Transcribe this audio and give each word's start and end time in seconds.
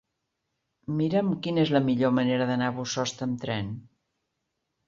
Mira'm 1.01 1.29
quina 1.47 1.61
és 1.65 1.73
la 1.77 1.83
millor 1.89 2.15
manera 2.21 2.47
d'anar 2.53 2.71
a 2.71 2.75
Bossòst 2.79 3.23
amb 3.27 3.39
tren. 3.47 3.71